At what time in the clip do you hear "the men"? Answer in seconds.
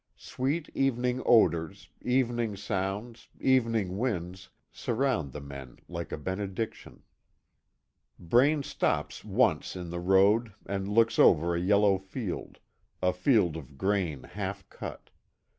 5.31-5.77